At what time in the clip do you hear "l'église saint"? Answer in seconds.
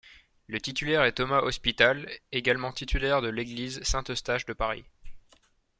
3.29-4.03